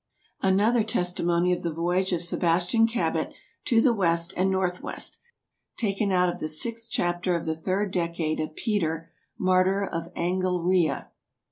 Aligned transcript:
Another 0.41 0.83
testimonie 0.83 1.53
of 1.53 1.61
the 1.61 1.71
voyage 1.71 2.11
of 2.11 2.23
Sebastian 2.23 2.87
Cabot 2.87 3.31
to 3.65 3.81
the 3.81 3.93
West 3.93 4.33
and 4.35 4.49
Northwest, 4.49 5.19
taken 5.77 6.11
out 6.11 6.27
of 6.27 6.39
the 6.39 6.49
sixt 6.49 6.91
Chapter 6.91 7.35
of 7.35 7.45
the 7.45 7.53
third 7.55 7.91
Decade 7.91 8.39
of 8.39 8.55
Peter 8.55 9.11
Martyr 9.37 9.85
of 9.85 10.11
Angleria. 10.15 11.09